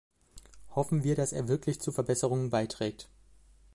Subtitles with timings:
[0.73, 3.07] Hoffen wir, dass er wirklich zu Verbesserungen beiträgt!